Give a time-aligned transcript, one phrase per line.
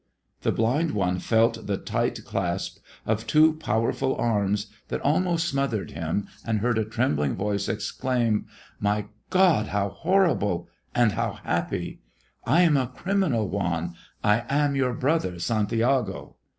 [0.41, 6.27] The blind one felt the tight clasp of two powerful arms that almost smothered him,
[6.43, 8.47] and heard a trembling voice exclaim,
[8.79, 12.01] "My God, how horrible, and how happy!
[12.45, 13.93] I am a criminal, Juan!
[14.23, 16.37] I am your brother Santiago!"